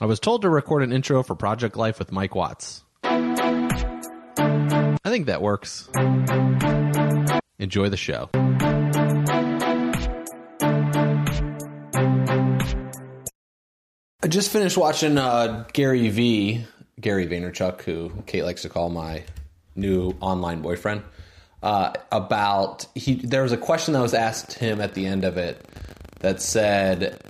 I 0.00 0.06
was 0.06 0.20
told 0.20 0.42
to 0.42 0.48
record 0.48 0.84
an 0.84 0.92
intro 0.92 1.24
for 1.24 1.34
Project 1.34 1.76
Life 1.76 1.98
with 1.98 2.12
Mike 2.12 2.36
Watts. 2.36 2.84
I 3.02 4.96
think 5.06 5.26
that 5.26 5.42
works. 5.42 5.88
Enjoy 7.58 7.88
the 7.88 7.96
show. 7.96 8.30
I 14.22 14.28
just 14.28 14.52
finished 14.52 14.76
watching 14.76 15.18
uh, 15.18 15.66
Gary 15.72 16.08
V, 16.10 16.64
Gary 17.00 17.26
Vaynerchuk, 17.26 17.82
who 17.82 18.12
Kate 18.26 18.44
likes 18.44 18.62
to 18.62 18.68
call 18.68 18.90
my 18.90 19.24
new 19.74 20.14
online 20.20 20.62
boyfriend. 20.62 21.02
Uh, 21.60 21.92
about 22.12 22.86
he, 22.94 23.16
there 23.16 23.42
was 23.42 23.50
a 23.50 23.56
question 23.56 23.94
that 23.94 24.00
was 24.00 24.14
asked 24.14 24.52
him 24.52 24.80
at 24.80 24.94
the 24.94 25.06
end 25.06 25.24
of 25.24 25.38
it 25.38 25.66
that 26.20 26.40
said, 26.40 27.20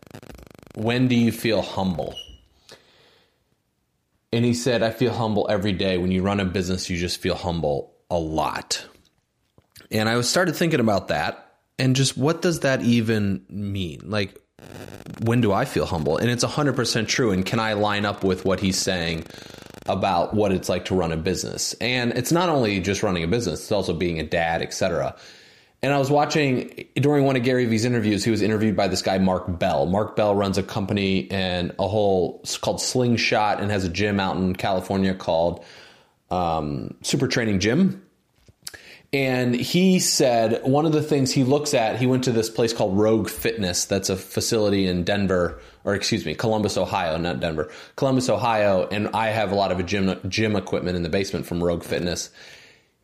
"When 0.75 1.09
do 1.09 1.15
you 1.15 1.33
feel 1.33 1.63
humble?" 1.63 2.15
And 4.33 4.45
he 4.45 4.55
said, 4.55 4.83
"I 4.83 4.91
feel 4.91 5.13
humble 5.13 5.47
every 5.49 5.73
day. 5.73 5.99
When 5.99 6.11
you 6.11 6.23
run 6.23 6.41
a 6.41 6.45
business, 6.45 6.91
you 6.91 6.99
just 6.99 7.21
feel 7.21 7.35
humble 7.35 7.95
a 8.11 8.19
lot." 8.19 8.85
And 9.91 10.09
I 10.09 10.21
started 10.21 10.55
thinking 10.55 10.81
about 10.81 11.09
that 11.09 11.49
and 11.79 11.95
just 11.97 12.17
what 12.17 12.43
does 12.43 12.61
that 12.61 12.83
even 12.83 13.43
mean? 13.49 14.01
Like, 14.05 14.39
when 15.23 15.41
do 15.41 15.53
I 15.53 15.65
feel 15.65 15.87
humble? 15.87 16.17
And 16.17 16.31
it's 16.31 16.45
100% 16.45 17.09
true. 17.09 17.31
And 17.31 17.47
can 17.47 17.61
I 17.61 17.73
line 17.75 18.05
up 18.05 18.25
with 18.25 18.45
what 18.45 18.61
he's 18.61 18.77
saying 18.77 19.25
about 19.87 20.35
what 20.35 20.53
it's 20.53 20.69
like 20.69 20.85
to 20.87 20.95
run 20.95 21.13
a 21.13 21.17
business? 21.17 21.75
And 21.81 22.13
it's 22.13 22.33
not 22.33 22.49
only 22.49 22.81
just 22.81 23.03
running 23.03 23.25
a 23.25 23.29
business, 23.29 23.61
it's 23.61 23.73
also 23.73 23.95
being 23.95 24.19
a 24.19 24.25
dad, 24.25 24.61
etc. 24.61 25.17
And 25.81 25.93
I 25.93 25.99
was 25.99 26.11
watching 26.11 26.87
during 26.97 27.25
one 27.25 27.37
of 27.37 27.45
Gary 27.45 27.65
Vee's 27.67 27.85
interviews, 27.85 28.25
he 28.25 28.33
was 28.33 28.43
interviewed 28.43 28.77
by 28.77 28.89
this 28.89 29.01
guy, 29.01 29.19
Mark 29.19 29.59
Bell. 29.59 29.87
Mark 29.87 30.17
Bell 30.17 30.35
runs 30.35 30.59
a 30.59 30.63
company 30.63 31.31
and 31.31 31.73
a 31.79 31.87
whole, 31.87 32.43
called 32.61 32.81
Slingshot 32.81 33.61
and 33.61 33.71
has 33.71 33.85
a 33.85 33.89
gym 33.89 34.19
out 34.19 34.37
in 34.37 34.57
California 34.57 35.15
called 35.15 35.65
um, 36.33 36.95
Super 37.03 37.29
Training 37.29 37.61
Gym. 37.61 38.03
And 39.13 39.55
he 39.55 40.01
said 40.01 40.63
one 40.65 40.85
of 40.85 40.93
the 40.93 41.01
things 41.01 41.33
he 41.33 41.45
looks 41.45 41.73
at, 41.73 41.99
he 41.99 42.07
went 42.07 42.25
to 42.25 42.33
this 42.33 42.51
place 42.51 42.75
called 42.75 42.99
Rogue 42.99 43.31
Fitness. 43.31 43.87
That's 43.87 44.11
a 44.11 44.17
facility 44.17 44.87
in 44.87 45.05
Denver, 45.05 45.61
or 45.85 45.95
excuse 45.95 46.27
me, 46.27 46.35
Columbus, 46.35 46.77
Ohio, 46.77 47.17
not 47.17 47.41
Denver, 47.41 47.71
Columbus, 47.97 48.29
Ohio. 48.29 48.87
And 48.91 49.09
I 49.15 49.29
have 49.29 49.53
a 49.53 49.55
lot 49.55 49.73
of 49.73 49.87
gym, 49.87 50.21
gym 50.29 50.57
equipment 50.57 50.97
in 50.97 51.05
the 51.05 51.09
basement 51.09 51.47
from 51.47 51.63
Rogue 51.65 51.85
Fitness. 51.85 52.31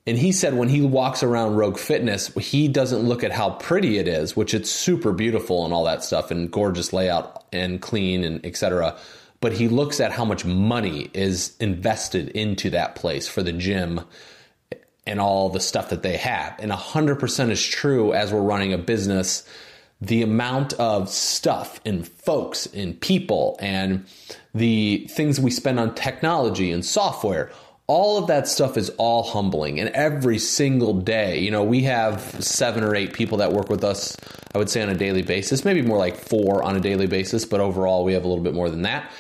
And 0.07 0.19
he 0.19 0.33
said 0.33 0.55
when 0.55 0.69
he 0.69 0.83
walks 0.83 1.23
around 1.23 1.55
Rogue 1.55 1.79
Fitness, 1.79 2.29
he 2.35 2.69
doesn't 2.69 3.01
look 3.01 3.25
at 3.25 3.33
how 3.33 3.51
pretty 3.51 3.97
it 3.97 4.07
is, 4.07 4.37
which 4.37 4.53
it's 4.53 4.71
super 4.71 5.13
beautiful 5.13 5.65
and 5.65 5.73
all 5.73 5.85
that 5.85 6.05
stuff 6.05 6.31
and 6.31 6.51
gorgeous 6.51 6.93
layout 6.93 7.45
and 7.53 7.81
clean 7.81 8.23
and 8.23 8.45
etc. 8.45 8.99
But 9.41 9.55
he 9.55 9.69
looks 9.69 10.01
at 10.01 10.13
how 10.13 10.27
much 10.27 10.45
money 10.45 11.11
is 11.15 11.57
invested 11.59 12.29
into 12.31 12.71
that 12.71 12.97
place 12.97 13.27
for 13.29 13.43
the 13.43 13.53
gym 13.53 14.03
and 15.07 15.21
all 15.21 15.49
the 15.49 15.61
stuff 15.61 15.91
that 15.91 16.03
they 16.03 16.17
have. 16.19 16.55
And 16.59 16.71
100% 16.71 17.51
is 17.51 17.67
true 17.67 18.13
as 18.13 18.33
we're 18.33 18.41
running 18.41 18.73
a 18.73 18.79
business. 18.79 19.47
The 20.01 20.23
amount 20.23 20.75
of 20.75 21.09
stuff 21.09 21.81
and 21.87 22.07
folks 22.07 22.67
and 22.67 23.01
people 23.01 23.57
and 23.61 24.05
the 24.55 25.07
things 25.11 25.41
we 25.41 25.51
spend 25.51 25.81
on 25.81 25.95
technology 25.95 26.71
and 26.71 26.85
software, 26.85 27.51
all 27.87 28.17
of 28.17 28.29
that 28.29 28.49
stuff 28.49 28.77
is 28.77 28.89
all 28.91 29.23
humbling. 29.23 29.79
And 29.79 29.91
every 29.91 30.39
single 30.39 30.95
day, 30.95 31.39
you 31.41 31.51
know, 31.51 31.63
we 31.63 31.83
have 31.83 32.21
seven 32.43 32.83
or 32.83 32.95
eight 32.95 33.13
people 33.13 33.39
that 33.39 33.53
work 33.53 33.69
with 33.69 33.85
us, 33.85 34.17
I 34.55 34.59
would 34.59 34.71
say 34.71 34.83
on 34.83 34.89
a 34.89 34.95
daily 34.95 35.23
basis, 35.23 35.65
maybe 35.65 35.83
more 35.83 35.99
like 35.99 36.17
four 36.17 36.63
on 36.63 36.77
a 36.77 36.81
daily 36.81 37.07
basis, 37.07 37.45
but 37.45 37.61
overall 37.61 38.05
we 38.05 38.15
have 38.15 38.25
a 38.25 38.29
little 38.29 38.43
bit 38.43 38.55
more 38.55 38.71
than 38.71 38.83
that. 38.83 39.11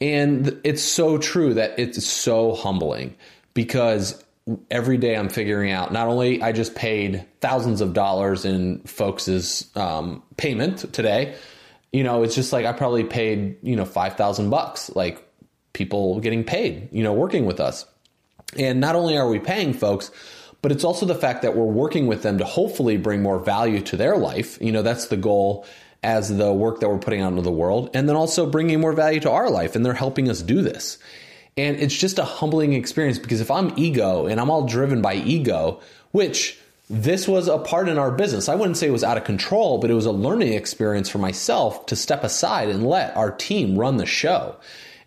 And 0.00 0.60
it's 0.64 0.82
so 0.82 1.18
true 1.18 1.54
that 1.54 1.78
it's 1.78 2.04
so 2.04 2.54
humbling 2.54 3.14
because 3.54 4.24
every 4.70 4.96
day 4.96 5.16
I'm 5.16 5.28
figuring 5.28 5.70
out 5.70 5.92
not 5.92 6.08
only 6.08 6.42
I 6.42 6.50
just 6.52 6.74
paid 6.74 7.24
thousands 7.40 7.80
of 7.80 7.92
dollars 7.92 8.44
in 8.44 8.80
folks' 8.80 9.76
um, 9.76 10.22
payment 10.36 10.92
today, 10.92 11.36
you 11.92 12.02
know, 12.02 12.22
it's 12.22 12.34
just 12.34 12.52
like 12.52 12.66
I 12.66 12.72
probably 12.72 13.04
paid, 13.04 13.58
you 13.62 13.76
know, 13.76 13.84
5,000 13.84 14.50
bucks, 14.50 14.90
like 14.96 15.24
people 15.72 16.18
getting 16.20 16.42
paid, 16.42 16.88
you 16.90 17.04
know, 17.04 17.12
working 17.12 17.46
with 17.46 17.60
us. 17.60 17.84
And 18.56 18.80
not 18.80 18.96
only 18.96 19.16
are 19.16 19.28
we 19.28 19.38
paying 19.38 19.72
folks, 19.72 20.10
but 20.62 20.72
it's 20.72 20.84
also 20.84 21.06
the 21.06 21.14
fact 21.14 21.42
that 21.42 21.56
we're 21.56 21.64
working 21.64 22.06
with 22.06 22.22
them 22.22 22.38
to 22.38 22.44
hopefully 22.44 22.96
bring 22.96 23.22
more 23.22 23.38
value 23.38 23.80
to 23.82 23.96
their 23.96 24.16
life. 24.16 24.58
You 24.60 24.72
know, 24.72 24.82
that's 24.82 25.06
the 25.06 25.16
goal 25.16 25.66
as 26.02 26.34
the 26.34 26.52
work 26.52 26.80
that 26.80 26.88
we're 26.88 26.98
putting 26.98 27.20
out 27.20 27.30
into 27.30 27.42
the 27.42 27.50
world. 27.50 27.90
And 27.94 28.08
then 28.08 28.16
also 28.16 28.46
bringing 28.46 28.80
more 28.80 28.92
value 28.92 29.20
to 29.20 29.30
our 29.30 29.50
life. 29.50 29.76
And 29.76 29.84
they're 29.84 29.94
helping 29.94 30.28
us 30.28 30.42
do 30.42 30.62
this. 30.62 30.98
And 31.56 31.76
it's 31.76 31.96
just 31.96 32.18
a 32.18 32.24
humbling 32.24 32.72
experience 32.72 33.18
because 33.18 33.40
if 33.40 33.50
I'm 33.50 33.72
ego 33.76 34.26
and 34.26 34.40
I'm 34.40 34.50
all 34.50 34.66
driven 34.66 35.02
by 35.02 35.14
ego, 35.14 35.80
which 36.12 36.58
this 36.90 37.28
was 37.28 37.46
a 37.46 37.56
part 37.56 37.88
in 37.88 37.98
our 37.98 38.10
business. 38.10 38.48
I 38.48 38.56
wouldn't 38.56 38.76
say 38.76 38.88
it 38.88 38.92
was 38.92 39.04
out 39.04 39.16
of 39.16 39.22
control, 39.22 39.78
but 39.78 39.90
it 39.90 39.94
was 39.94 40.06
a 40.06 40.12
learning 40.12 40.54
experience 40.54 41.08
for 41.08 41.18
myself 41.18 41.86
to 41.86 41.94
step 41.94 42.24
aside 42.24 42.68
and 42.68 42.84
let 42.84 43.16
our 43.16 43.30
team 43.30 43.78
run 43.78 43.96
the 43.96 44.06
show. 44.06 44.56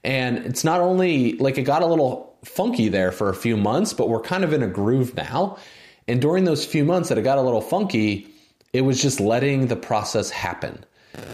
And 0.01 0.37
it's 0.39 0.63
not 0.63 0.79
only 0.79 1.33
like 1.33 1.57
it 1.57 1.63
got 1.63 1.81
a 1.81 1.85
little 1.85 2.32
funky 2.43 2.89
there 2.89 3.11
for 3.11 3.29
a 3.29 3.35
few 3.35 3.57
months, 3.57 3.93
but 3.93 4.09
we're 4.09 4.21
kind 4.21 4.43
of 4.43 4.53
in 4.53 4.63
a 4.63 4.67
groove 4.67 5.15
now. 5.15 5.57
And 6.07 6.21
during 6.21 6.43
those 6.43 6.65
few 6.65 6.83
months 6.83 7.09
that 7.09 7.17
it 7.17 7.21
got 7.21 7.37
a 7.37 7.41
little 7.41 7.61
funky, 7.61 8.27
it 8.73 8.81
was 8.81 9.01
just 9.01 9.19
letting 9.19 9.67
the 9.67 9.75
process 9.75 10.29
happen. 10.29 10.83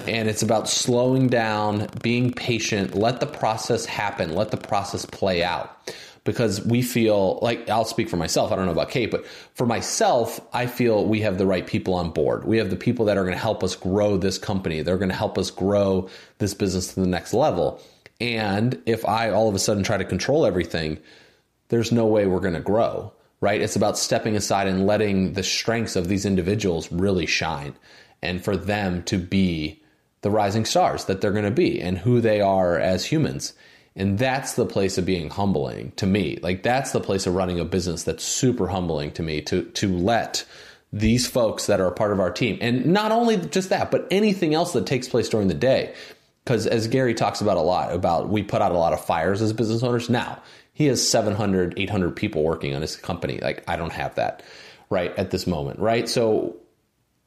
And 0.07 0.27
it's 0.27 0.41
about 0.41 0.67
slowing 0.67 1.27
down, 1.27 1.87
being 2.01 2.33
patient, 2.33 2.95
let 2.95 3.19
the 3.19 3.25
process 3.25 3.85
happen, 3.85 4.35
let 4.35 4.51
the 4.51 4.57
process 4.57 5.05
play 5.05 5.43
out. 5.43 5.93
Because 6.25 6.63
we 6.63 6.81
feel 6.81 7.39
like 7.41 7.69
I'll 7.69 7.85
speak 7.85 8.09
for 8.09 8.17
myself. 8.17 8.51
I 8.51 8.55
don't 8.55 8.65
know 8.65 8.73
about 8.73 8.89
Kate, 8.89 9.09
but 9.09 9.25
for 9.25 9.65
myself, 9.65 10.39
I 10.53 10.67
feel 10.67 11.05
we 11.05 11.21
have 11.21 11.37
the 11.37 11.45
right 11.45 11.65
people 11.65 11.93
on 11.93 12.11
board. 12.11 12.43
We 12.43 12.57
have 12.57 12.69
the 12.69 12.75
people 12.75 13.05
that 13.05 13.17
are 13.17 13.23
going 13.23 13.35
to 13.35 13.41
help 13.41 13.63
us 13.63 13.75
grow 13.75 14.17
this 14.17 14.37
company. 14.37 14.81
They're 14.81 14.97
going 14.97 15.09
to 15.09 15.15
help 15.15 15.37
us 15.37 15.49
grow 15.49 16.09
this 16.37 16.53
business 16.53 16.93
to 16.93 16.99
the 16.99 17.07
next 17.07 17.33
level. 17.33 17.81
And 18.19 18.81
if 18.85 19.05
I 19.05 19.29
all 19.29 19.49
of 19.49 19.55
a 19.55 19.59
sudden 19.59 19.83
try 19.83 19.97
to 19.97 20.05
control 20.05 20.45
everything, 20.45 20.99
there's 21.69 21.91
no 21.91 22.05
way 22.05 22.27
we're 22.27 22.39
going 22.39 22.53
to 22.53 22.59
grow, 22.59 23.13
right? 23.41 23.61
It's 23.61 23.75
about 23.75 23.97
stepping 23.97 24.35
aside 24.35 24.67
and 24.67 24.85
letting 24.85 25.33
the 25.33 25.43
strengths 25.43 25.95
of 25.95 26.07
these 26.07 26.25
individuals 26.25 26.91
really 26.91 27.25
shine 27.25 27.75
and 28.21 28.43
for 28.43 28.57
them 28.57 29.03
to 29.03 29.17
be 29.17 29.81
the 30.21 30.31
rising 30.31 30.65
stars 30.65 31.05
that 31.05 31.21
they're 31.21 31.31
going 31.31 31.45
to 31.45 31.51
be 31.51 31.79
and 31.81 31.97
who 31.97 32.19
they 32.19 32.41
are 32.41 32.77
as 32.77 33.05
humans. 33.05 33.53
And 33.95 34.17
that's 34.17 34.53
the 34.53 34.65
place 34.65 34.97
of 34.97 35.05
being 35.05 35.29
humbling 35.29 35.93
to 35.95 36.05
me. 36.05 36.37
Like 36.41 36.63
that's 36.63 36.91
the 36.91 36.99
place 36.99 37.25
of 37.25 37.35
running 37.35 37.59
a 37.59 37.65
business 37.65 38.03
that's 38.03 38.23
super 38.23 38.67
humbling 38.67 39.11
to 39.13 39.23
me 39.23 39.41
to 39.43 39.63
to 39.63 39.97
let 39.97 40.45
these 40.91 41.27
folks 41.27 41.67
that 41.67 41.79
are 41.79 41.87
a 41.87 41.91
part 41.91 42.11
of 42.11 42.19
our 42.19 42.31
team 42.31 42.57
and 42.61 42.87
not 42.87 43.11
only 43.11 43.37
just 43.37 43.69
that, 43.69 43.91
but 43.91 44.07
anything 44.09 44.53
else 44.53 44.73
that 44.73 44.87
takes 44.87 45.07
place 45.07 45.29
during 45.29 45.47
the 45.47 45.53
day. 45.53 45.93
Because 46.49 46.65
as 46.65 46.87
Gary 46.87 47.13
talks 47.13 47.41
about 47.41 47.57
a 47.57 47.61
lot 47.61 47.93
about 47.93 48.27
we 48.27 48.41
put 48.41 48.59
out 48.59 48.71
a 48.71 48.77
lot 48.77 48.91
of 48.91 49.05
fires 49.05 49.39
as 49.39 49.53
business 49.53 49.83
owners. 49.83 50.09
Now, 50.09 50.41
he 50.73 50.87
has 50.87 51.07
700, 51.07 51.75
800 51.77 52.15
people 52.15 52.41
working 52.41 52.73
on 52.73 52.81
his 52.81 52.95
company. 52.95 53.37
Like 53.39 53.63
I 53.67 53.75
don't 53.75 53.93
have 53.93 54.15
that 54.15 54.41
right 54.89 55.15
at 55.15 55.29
this 55.29 55.45
moment, 55.45 55.77
right? 55.77 56.09
So 56.09 56.55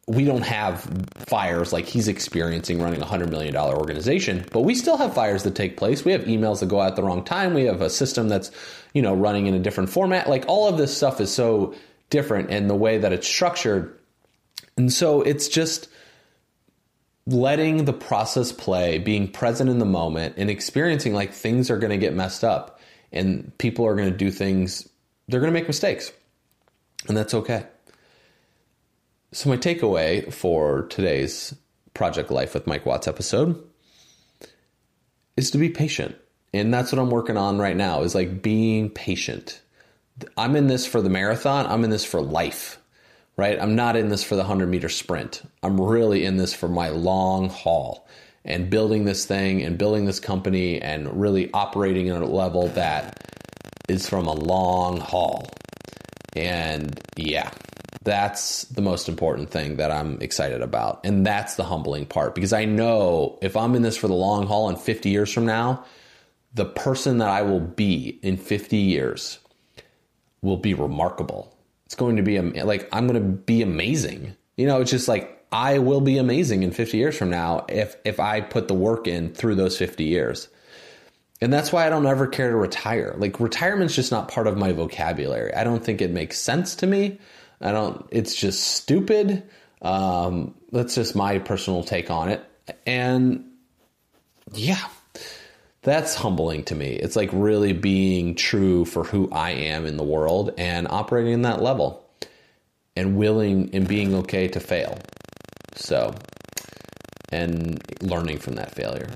we 0.08 0.24
don't 0.24 0.42
have 0.42 0.90
fires 1.14 1.72
like 1.72 1.86
he's 1.86 2.08
experiencing 2.08 2.82
running 2.82 3.00
a 3.00 3.06
$100 3.06 3.30
million 3.30 3.54
organization, 3.54 4.44
but 4.50 4.62
we 4.62 4.74
still 4.74 4.96
have 4.96 5.14
fires 5.14 5.44
that 5.44 5.54
take 5.54 5.76
place. 5.76 6.04
We 6.04 6.10
have 6.10 6.22
emails 6.22 6.58
that 6.58 6.66
go 6.66 6.80
out 6.80 6.88
at 6.88 6.96
the 6.96 7.04
wrong 7.04 7.22
time. 7.22 7.54
We 7.54 7.66
have 7.66 7.80
a 7.80 7.90
system 7.90 8.28
that's, 8.28 8.50
you 8.92 9.02
know, 9.02 9.14
running 9.14 9.46
in 9.46 9.54
a 9.54 9.60
different 9.60 9.90
format. 9.90 10.28
Like 10.28 10.46
all 10.48 10.66
of 10.66 10.78
this 10.78 10.96
stuff 10.96 11.20
is 11.20 11.32
so 11.32 11.76
different 12.10 12.50
in 12.50 12.66
the 12.66 12.74
way 12.74 12.98
that 12.98 13.12
it's 13.12 13.28
structured. 13.28 13.96
And 14.76 14.92
so 14.92 15.22
it's 15.22 15.46
just 15.46 15.86
letting 17.26 17.84
the 17.84 17.92
process 17.92 18.52
play, 18.52 18.98
being 18.98 19.28
present 19.28 19.70
in 19.70 19.78
the 19.78 19.84
moment 19.84 20.34
and 20.36 20.50
experiencing 20.50 21.14
like 21.14 21.32
things 21.32 21.70
are 21.70 21.78
going 21.78 21.90
to 21.90 21.96
get 21.96 22.14
messed 22.14 22.42
up 22.42 22.80
and 23.12 23.56
people 23.58 23.86
are 23.86 23.94
going 23.94 24.10
to 24.10 24.16
do 24.16 24.30
things, 24.30 24.88
they're 25.28 25.40
going 25.40 25.52
to 25.52 25.58
make 25.58 25.68
mistakes. 25.68 26.12
And 27.08 27.16
that's 27.16 27.34
okay. 27.34 27.66
So, 29.32 29.48
my 29.48 29.56
takeaway 29.56 30.32
for 30.32 30.82
today's 30.82 31.54
Project 31.94 32.30
Life 32.30 32.54
with 32.54 32.66
Mike 32.66 32.86
Watts 32.86 33.08
episode 33.08 33.62
is 35.36 35.50
to 35.50 35.58
be 35.58 35.68
patient. 35.68 36.16
And 36.52 36.72
that's 36.72 36.92
what 36.92 36.98
I'm 36.98 37.10
working 37.10 37.36
on 37.36 37.58
right 37.58 37.76
now 37.76 38.02
is 38.02 38.14
like 38.14 38.42
being 38.42 38.90
patient. 38.90 39.60
I'm 40.36 40.54
in 40.54 40.66
this 40.66 40.86
for 40.86 41.00
the 41.00 41.08
marathon, 41.08 41.66
I'm 41.66 41.84
in 41.84 41.90
this 41.90 42.04
for 42.04 42.20
life, 42.20 42.78
right? 43.36 43.58
I'm 43.60 43.74
not 43.74 43.96
in 43.96 44.08
this 44.08 44.22
for 44.22 44.34
the 44.34 44.42
100 44.42 44.68
meter 44.68 44.88
sprint. 44.88 45.42
I'm 45.62 45.80
really 45.80 46.24
in 46.24 46.36
this 46.36 46.54
for 46.54 46.68
my 46.68 46.88
long 46.88 47.48
haul 47.48 48.06
and 48.44 48.70
building 48.70 49.04
this 49.04 49.24
thing 49.24 49.62
and 49.62 49.78
building 49.78 50.04
this 50.04 50.20
company 50.20 50.80
and 50.80 51.20
really 51.20 51.50
operating 51.52 52.08
at 52.08 52.22
a 52.22 52.26
level 52.26 52.68
that 52.68 53.28
is 53.88 54.08
from 54.08 54.26
a 54.26 54.32
long 54.32 55.00
haul. 55.00 55.50
And 56.34 57.00
yeah, 57.16 57.50
that's 58.02 58.64
the 58.64 58.82
most 58.82 59.08
important 59.08 59.50
thing 59.50 59.76
that 59.76 59.90
I'm 59.90 60.20
excited 60.20 60.62
about. 60.62 61.00
And 61.04 61.24
that's 61.24 61.54
the 61.54 61.64
humbling 61.64 62.06
part 62.06 62.34
because 62.34 62.52
I 62.52 62.64
know 62.64 63.38
if 63.42 63.56
I'm 63.56 63.74
in 63.74 63.82
this 63.82 63.96
for 63.96 64.08
the 64.08 64.14
long 64.14 64.46
haul 64.46 64.68
and 64.68 64.78
50 64.78 65.08
years 65.08 65.32
from 65.32 65.46
now, 65.46 65.84
the 66.54 66.64
person 66.64 67.18
that 67.18 67.28
I 67.28 67.42
will 67.42 67.60
be 67.60 68.18
in 68.22 68.36
50 68.36 68.76
years 68.76 69.38
will 70.42 70.56
be 70.56 70.74
remarkable. 70.74 71.54
It's 71.92 71.98
going 71.98 72.16
to 72.16 72.22
be 72.22 72.40
like 72.40 72.88
I'm 72.90 73.06
going 73.06 73.22
to 73.22 73.28
be 73.28 73.60
amazing. 73.60 74.34
You 74.56 74.66
know, 74.66 74.80
it's 74.80 74.90
just 74.90 75.08
like 75.08 75.44
I 75.52 75.78
will 75.78 76.00
be 76.00 76.16
amazing 76.16 76.62
in 76.62 76.70
50 76.70 76.96
years 76.96 77.18
from 77.18 77.28
now 77.28 77.66
if 77.68 77.96
if 78.02 78.18
I 78.18 78.40
put 78.40 78.66
the 78.66 78.72
work 78.72 79.06
in 79.06 79.34
through 79.34 79.56
those 79.56 79.76
50 79.76 80.02
years. 80.02 80.48
And 81.42 81.52
that's 81.52 81.70
why 81.70 81.86
I 81.86 81.90
don't 81.90 82.06
ever 82.06 82.26
care 82.26 82.48
to 82.48 82.56
retire. 82.56 83.14
Like 83.18 83.38
retirement's 83.40 83.94
just 83.94 84.10
not 84.10 84.28
part 84.28 84.46
of 84.46 84.56
my 84.56 84.72
vocabulary. 84.72 85.52
I 85.52 85.64
don't 85.64 85.84
think 85.84 86.00
it 86.00 86.10
makes 86.10 86.38
sense 86.38 86.76
to 86.76 86.86
me. 86.86 87.18
I 87.60 87.72
don't 87.72 88.06
it's 88.10 88.34
just 88.34 88.68
stupid. 88.68 89.42
Um, 89.82 90.54
that's 90.70 90.94
just 90.94 91.14
my 91.14 91.40
personal 91.40 91.84
take 91.84 92.10
on 92.10 92.30
it. 92.30 92.42
And 92.86 93.50
yeah, 94.54 94.80
that's 95.82 96.14
humbling 96.14 96.64
to 96.64 96.74
me. 96.74 96.92
It's 96.92 97.16
like 97.16 97.30
really 97.32 97.72
being 97.72 98.34
true 98.34 98.84
for 98.84 99.04
who 99.04 99.28
I 99.30 99.50
am 99.50 99.84
in 99.84 99.96
the 99.96 100.04
world 100.04 100.54
and 100.56 100.86
operating 100.88 101.32
in 101.32 101.42
that 101.42 101.60
level 101.60 102.08
and 102.96 103.16
willing 103.16 103.70
and 103.74 103.86
being 103.86 104.14
okay 104.16 104.48
to 104.48 104.60
fail. 104.60 104.98
So, 105.74 106.14
and 107.32 107.82
learning 108.00 108.38
from 108.38 108.54
that 108.54 108.74
failure. 108.74 109.10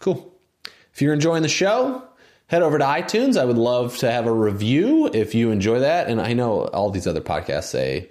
Cool. 0.00 0.32
If 0.92 1.02
you're 1.02 1.14
enjoying 1.14 1.42
the 1.42 1.48
show, 1.48 2.02
head 2.46 2.62
over 2.62 2.78
to 2.78 2.84
iTunes. 2.84 3.36
I 3.36 3.44
would 3.44 3.58
love 3.58 3.96
to 3.98 4.10
have 4.10 4.26
a 4.26 4.32
review 4.32 5.10
if 5.12 5.34
you 5.34 5.50
enjoy 5.50 5.80
that. 5.80 6.08
And 6.08 6.20
I 6.20 6.34
know 6.34 6.66
all 6.66 6.90
these 6.90 7.06
other 7.06 7.20
podcasts 7.20 7.64
say, 7.64 8.10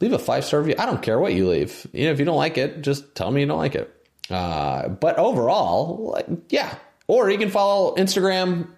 leave 0.00 0.12
a 0.12 0.18
five 0.18 0.44
star 0.44 0.60
review. 0.60 0.74
I 0.78 0.84
don't 0.84 1.02
care 1.02 1.18
what 1.18 1.32
you 1.32 1.48
leave. 1.48 1.86
You 1.92 2.06
know, 2.06 2.12
if 2.12 2.18
you 2.18 2.26
don't 2.26 2.36
like 2.36 2.58
it, 2.58 2.82
just 2.82 3.14
tell 3.14 3.30
me 3.30 3.40
you 3.40 3.46
don't 3.46 3.58
like 3.58 3.76
it. 3.76 4.01
Uh, 4.32 4.88
but 4.88 5.18
overall, 5.18 6.20
yeah. 6.48 6.74
Or 7.06 7.30
you 7.30 7.38
can 7.38 7.50
follow 7.50 7.94
Instagram 7.96 8.68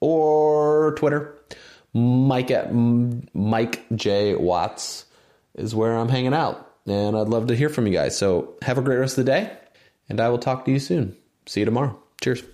or 0.00 0.94
Twitter. 0.96 1.36
Mike 1.92 2.50
at 2.50 2.72
Mike 2.72 3.84
J 3.94 4.34
Watts 4.34 5.06
is 5.56 5.74
where 5.74 5.96
I'm 5.96 6.08
hanging 6.08 6.34
out, 6.34 6.74
and 6.86 7.16
I'd 7.16 7.28
love 7.28 7.48
to 7.48 7.56
hear 7.56 7.68
from 7.68 7.86
you 7.86 7.92
guys. 7.92 8.16
So 8.16 8.54
have 8.62 8.78
a 8.78 8.82
great 8.82 8.98
rest 8.98 9.18
of 9.18 9.26
the 9.26 9.32
day, 9.32 9.50
and 10.08 10.20
I 10.20 10.28
will 10.28 10.38
talk 10.38 10.64
to 10.66 10.70
you 10.70 10.78
soon. 10.78 11.16
See 11.46 11.60
you 11.60 11.66
tomorrow. 11.66 12.00
Cheers. 12.22 12.44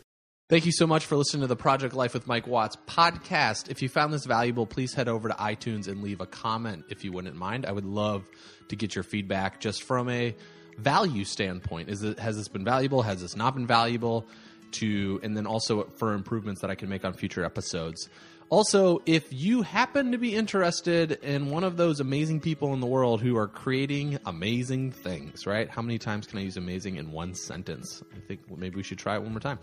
Thank 0.48 0.64
you 0.64 0.72
so 0.72 0.86
much 0.86 1.04
for 1.04 1.16
listening 1.16 1.40
to 1.40 1.48
the 1.48 1.56
Project 1.56 1.92
Life 1.92 2.14
with 2.14 2.28
Mike 2.28 2.46
Watts 2.46 2.76
podcast. 2.86 3.68
If 3.68 3.82
you 3.82 3.88
found 3.88 4.12
this 4.14 4.24
valuable, 4.24 4.64
please 4.64 4.94
head 4.94 5.08
over 5.08 5.28
to 5.28 5.34
iTunes 5.34 5.88
and 5.88 6.02
leave 6.02 6.20
a 6.20 6.26
comment 6.26 6.84
if 6.88 7.04
you 7.04 7.10
wouldn't 7.10 7.34
mind. 7.34 7.66
I 7.66 7.72
would 7.72 7.84
love 7.84 8.24
to 8.68 8.76
get 8.76 8.94
your 8.94 9.02
feedback 9.04 9.60
just 9.60 9.82
from 9.82 10.08
a 10.08 10.36
value 10.78 11.24
standpoint. 11.24 11.88
Is 11.88 12.02
it 12.02 12.18
has 12.18 12.36
this 12.36 12.48
been 12.48 12.64
valuable? 12.64 13.02
Has 13.02 13.20
this 13.22 13.36
not 13.36 13.54
been 13.54 13.66
valuable? 13.66 14.26
To 14.72 15.20
and 15.22 15.36
then 15.36 15.46
also 15.46 15.84
for 15.96 16.12
improvements 16.12 16.60
that 16.60 16.70
I 16.70 16.74
can 16.74 16.88
make 16.88 17.04
on 17.04 17.14
future 17.14 17.44
episodes. 17.44 18.08
Also, 18.48 19.02
if 19.06 19.32
you 19.32 19.62
happen 19.62 20.12
to 20.12 20.18
be 20.18 20.34
interested 20.34 21.12
in 21.12 21.50
one 21.50 21.64
of 21.64 21.76
those 21.76 21.98
amazing 21.98 22.40
people 22.40 22.72
in 22.74 22.80
the 22.80 22.86
world 22.86 23.20
who 23.20 23.36
are 23.36 23.48
creating 23.48 24.18
amazing 24.24 24.92
things, 24.92 25.46
right? 25.46 25.68
How 25.68 25.82
many 25.82 25.98
times 25.98 26.28
can 26.28 26.38
I 26.38 26.42
use 26.42 26.56
amazing 26.56 26.96
in 26.96 27.10
one 27.10 27.34
sentence? 27.34 28.04
I 28.14 28.20
think 28.20 28.40
maybe 28.56 28.76
we 28.76 28.84
should 28.84 28.98
try 28.98 29.16
it 29.16 29.22
one 29.22 29.32
more 29.32 29.40
time. 29.40 29.58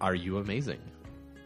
Are 0.00 0.14
you 0.14 0.36
amazing? 0.36 0.80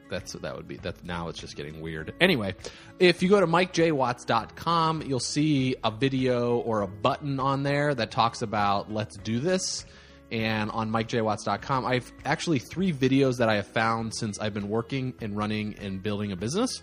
That's 0.09 0.33
that 0.33 0.57
would 0.57 0.69
be 0.69 0.77
that 0.79 1.05
now 1.05 1.29
it's 1.29 1.39
just 1.39 1.57
getting 1.57 1.81
weird. 1.81 2.15
Anyway, 2.21 2.55
if 2.99 3.23
you 3.23 3.29
go 3.29 3.41
to 3.41 3.47
mikejwatts.com, 3.47 5.03
you'll 5.03 5.21
see 5.21 5.77
a 5.83 5.91
video 5.91 6.59
or 6.59 6.83
a 6.83 6.89
button 6.89 7.41
on 7.41 7.63
there 7.63 7.95
that 7.95 8.11
talks 8.11 8.43
about 8.43 8.93
let's 8.93 9.17
do 9.17 9.41
this. 9.41 9.85
And 10.31 10.71
on 10.71 10.91
mikejwatts.com, 10.91 11.85
I've 11.85 12.11
actually 12.25 12.59
three 12.59 12.93
videos 12.93 13.39
that 13.39 13.49
I 13.49 13.57
have 13.57 13.69
found 13.69 14.15
since 14.15 14.39
I've 14.41 14.55
been 14.55 14.69
working 14.69 15.15
and 15.21 15.37
running 15.37 15.77
and 15.79 16.03
building 16.03 16.33
a 16.33 16.37
business. 16.37 16.83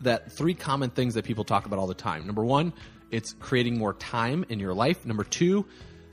That 0.00 0.32
three 0.32 0.54
common 0.54 0.90
things 0.90 1.14
that 1.14 1.24
people 1.24 1.44
talk 1.44 1.66
about 1.66 1.78
all 1.78 1.86
the 1.86 1.94
time. 1.94 2.24
Number 2.24 2.44
one, 2.44 2.72
it's 3.10 3.34
creating 3.34 3.78
more 3.78 3.94
time 3.94 4.44
in 4.48 4.58
your 4.58 4.74
life. 4.74 5.04
Number 5.04 5.24
two, 5.24 5.66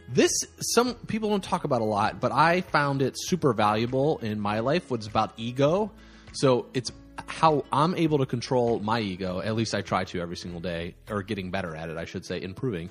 this 0.10 0.32
some 0.60 0.96
people 1.08 1.30
don't 1.30 1.44
talk 1.44 1.64
about 1.64 1.82
a 1.82 1.86
lot, 1.86 2.20
but 2.20 2.32
I 2.32 2.62
found 2.62 3.02
it 3.02 3.16
super 3.18 3.54
valuable 3.54 4.18
in 4.20 4.40
my 4.40 4.60
life. 4.60 4.90
What's 4.90 5.08
about 5.08 5.34
ego? 5.38 5.92
So 6.34 6.68
it's 6.74 6.92
how 7.28 7.64
I'm 7.72 7.96
able 7.96 8.18
to 8.20 8.26
control 8.26 8.80
my 8.80 9.00
ego. 9.00 9.40
At 9.42 9.56
least 9.56 9.76
I 9.76 9.82
try 9.82 10.04
to 10.06 10.20
every 10.20 10.38
single 10.38 10.60
day, 10.60 10.96
or 11.10 11.24
getting 11.24 11.52
better 11.52 11.76
at 11.76 11.90
it, 11.90 11.98
I 11.98 12.06
should 12.06 12.26
say, 12.26 12.42
improving. 12.42 12.90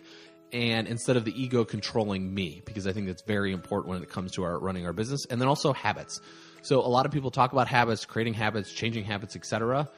And 0.53 0.87
instead 0.87 1.17
of 1.17 1.25
the 1.25 1.41
ego 1.41 1.65
controlling 1.65 2.33
me, 2.33 2.63
because 2.65 2.87
I 2.87 2.93
think 2.93 3.07
that's 3.07 3.23
very 3.23 3.53
important 3.53 3.89
when 3.89 4.03
it 4.03 4.11
comes 4.11 4.33
to 4.33 4.45
our 4.45 4.59
running 4.59 4.87
our 4.87 4.93
business, 4.93 5.25
and 5.31 5.41
then 5.41 5.49
also 5.49 5.73
habits. 5.73 6.21
So 6.63 6.81
a 6.81 6.87
lot 6.87 7.07
of 7.07 7.13
people 7.13 7.31
talk 7.31 7.53
about 7.53 7.69
habits, 7.69 8.05
creating 8.05 8.35
habits, 8.35 8.73
changing 8.73 9.05
habits, 9.05 9.35
etc 9.35 9.89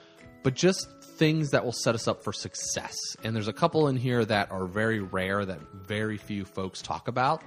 but 0.44 0.54
just 0.54 0.86
things 1.16 1.50
that 1.50 1.64
will 1.64 1.72
set 1.72 1.94
us 1.94 2.08
up 2.08 2.24
for 2.24 2.32
success. 2.32 2.96
And 3.22 3.34
there's 3.34 3.48
a 3.48 3.52
couple 3.52 3.88
in 3.88 3.96
here 3.96 4.24
that 4.24 4.50
are 4.50 4.66
very 4.66 5.00
rare 5.00 5.44
that 5.44 5.60
very 5.72 6.16
few 6.16 6.44
folks 6.44 6.82
talk 6.82 7.08
about. 7.08 7.42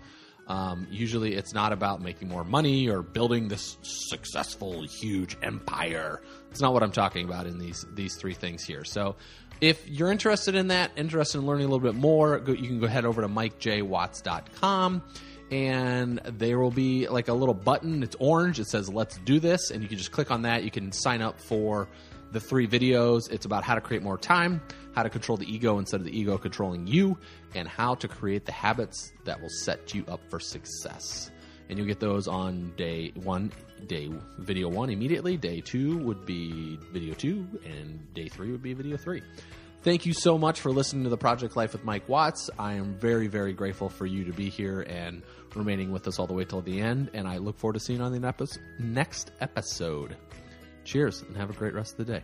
Um, 0.48 0.88
usually, 0.90 1.34
it's 1.36 1.54
not 1.54 1.74
about 1.74 2.02
making 2.02 2.30
more 2.30 2.46
money 2.46 2.88
or 2.88 3.02
building 3.02 3.50
this 3.50 3.78
successful, 3.81 4.84
huge 4.84 5.38
empire. 5.42 6.22
It's 6.52 6.62
not 6.62 6.74
what 6.74 6.84
I'm 6.84 6.92
talking 6.92 7.25
about 7.25 7.48
in 7.48 7.60
these 7.60 7.86
these 7.94 8.16
three 8.16 8.34
things 8.34 8.64
here. 8.64 8.86
So, 8.86 9.18
if 9.60 9.86
you're 9.90 10.10
interested 10.10 10.56
in 10.56 10.69
that, 10.69 10.92
interested 10.96 11.40
in 11.40 11.46
learning 11.46 11.66
a 11.66 11.69
little 11.69 11.86
bit 11.86 11.96
more, 11.96 12.40
go, 12.40 12.54
you 12.54 12.68
can 12.68 12.80
go 12.80 12.88
head 12.88 13.04
over 13.04 13.22
to 13.22 13.28
mikejwatts.com 13.28 15.04
and 15.52 16.19
there 16.24 16.60
will 16.60 16.72
be 16.72 17.08
like 17.08 17.28
a 17.28 17.34
little 17.34 17.54
button. 17.54 18.04
It's 18.04 18.16
orange. 18.19 18.60
It 18.60 18.68
says 18.68 18.90
"Let's 18.90 19.18
do 19.19 19.40
this," 19.40 19.72
and 19.72 19.81
you 19.81 19.90
can 19.90 19.98
just 19.98 20.12
click 20.12 20.31
on 20.31 20.44
that. 20.44 20.64
You 20.64 20.72
can 20.72 20.92
sign 20.94 21.22
up 21.22 21.40
for 21.40 21.88
the 22.31 22.39
three 22.39 22.68
videos. 22.68 23.31
It's 23.31 23.45
about 23.45 23.63
how 23.63 23.75
to 23.75 23.81
create 23.81 24.03
more 24.03 24.18
time, 24.18 24.62
how 24.95 25.03
to 25.03 25.09
control 25.09 25.38
the 25.38 25.51
ego 25.51 25.79
instead 25.79 26.00
of 26.00 26.06
the 26.06 26.18
ego 26.18 26.38
controlling 26.38 26.88
you, 26.88 27.18
and 27.56 27.68
how 27.68 27.95
to 27.95 28.07
create 28.07 28.45
the 28.45 28.51
habits 28.51 29.12
that 29.25 29.41
will 29.41 29.50
set 29.50 29.94
you 29.94 30.06
up 30.07 30.21
for 30.29 30.39
success. 30.39 31.31
And 31.69 31.77
you'll 31.77 31.88
get 31.88 32.00
those 32.00 32.27
on 32.27 32.74
day 32.77 33.12
one, 33.15 33.51
day 33.88 34.09
video 34.38 34.69
one 34.69 34.89
immediately. 34.89 35.35
Day 35.35 35.62
two 35.62 35.97
would 36.00 36.25
be 36.25 36.79
video 36.94 37.13
two, 37.13 37.45
and 37.65 38.13
day 38.13 38.30
three 38.30 38.51
would 38.51 38.63
be 38.63 38.73
video 38.73 38.97
three. 38.97 39.21
Thank 39.83 40.06
you 40.06 40.13
so 40.13 40.38
much 40.38 40.59
for 40.59 40.71
listening 40.71 41.03
to 41.03 41.09
the 41.09 41.18
Project 41.18 41.56
Life 41.56 41.73
with 41.73 41.83
Mike 41.83 42.09
Watts. 42.09 42.50
I 42.57 42.73
am 42.73 42.95
very, 42.95 43.27
very 43.27 43.53
grateful 43.53 43.89
for 43.89 44.06
you 44.06 44.25
to 44.25 44.33
be 44.33 44.50
here 44.50 44.81
and 44.81 45.23
remaining 45.56 45.91
with 45.91 46.07
us 46.07 46.19
all 46.19 46.27
the 46.27 46.33
way 46.33 46.45
till 46.45 46.62
the 46.62 46.81
end. 46.81 47.12
And 47.13 47.27
I 47.27 47.38
look 47.38 47.57
forward 47.57 47.73
to 47.73 47.80
seeing 47.80 48.00
you 48.00 48.06
on 48.06 48.12
the 48.12 48.59
next 48.80 49.31
episode. 49.39 50.18
Cheers 50.87 51.21
and 51.27 51.35
have 51.35 51.49
a 51.49 51.53
great 51.53 51.73
rest 51.73 51.99
of 51.99 52.06
the 52.06 52.13
day. 52.13 52.23